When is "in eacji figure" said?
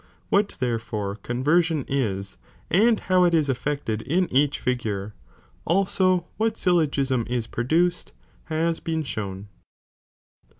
4.01-5.13